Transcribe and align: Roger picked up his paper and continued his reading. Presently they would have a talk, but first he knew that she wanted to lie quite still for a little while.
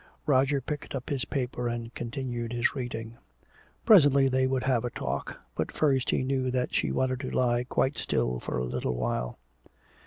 Roger 0.25 0.59
picked 0.61 0.95
up 0.95 1.11
his 1.11 1.25
paper 1.25 1.67
and 1.67 1.93
continued 1.93 2.53
his 2.53 2.73
reading. 2.75 3.17
Presently 3.85 4.27
they 4.27 4.47
would 4.47 4.63
have 4.63 4.83
a 4.83 4.89
talk, 4.89 5.39
but 5.53 5.71
first 5.71 6.09
he 6.09 6.23
knew 6.23 6.49
that 6.49 6.73
she 6.73 6.91
wanted 6.91 7.19
to 7.19 7.29
lie 7.29 7.63
quite 7.65 7.97
still 7.99 8.39
for 8.39 8.57
a 8.57 8.63
little 8.65 8.95
while. 8.95 9.37